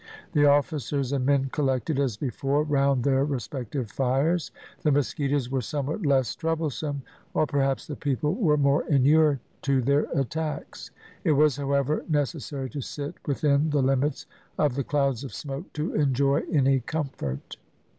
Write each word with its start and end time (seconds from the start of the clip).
The 0.33 0.45
officers 0.47 1.11
and 1.11 1.27
men 1.27 1.49
collected 1.51 1.99
as 1.99 2.17
before 2.17 2.63
round 2.63 3.03
their 3.03 3.23
respective 3.23 3.91
fires; 3.91 4.49
the 4.81 4.89
mosquitoes 4.91 5.51
were 5.51 5.61
somewhat 5.61 6.03
less 6.07 6.33
troublesome, 6.33 7.03
or 7.35 7.45
perhaps 7.45 7.85
the 7.85 7.95
people 7.95 8.33
were 8.33 8.57
more 8.57 8.83
inured 8.89 9.41
to 9.61 9.79
their 9.79 10.05
attacks. 10.15 10.89
It 11.23 11.33
was, 11.33 11.57
however, 11.57 12.03
necessary 12.09 12.71
to 12.71 12.81
sit 12.81 13.13
within 13.27 13.69
the 13.69 13.83
limits 13.83 14.25
of 14.57 14.73
the 14.73 14.83
clouds 14.83 15.23
of 15.23 15.35
smoke 15.35 15.71
to 15.73 15.93
enjoy 15.93 16.41
any 16.51 16.79
comfort. 16.79 17.57